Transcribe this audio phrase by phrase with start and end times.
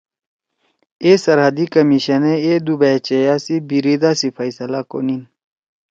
[1.03, 5.21] اے سرحدی کمیشن اے دُو بأچیئا سی بِیریدا سی فیصلہ کونیِن